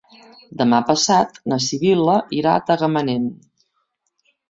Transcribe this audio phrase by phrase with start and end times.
[0.61, 3.33] Demà passat na Sibil·la irà a Tagamanent.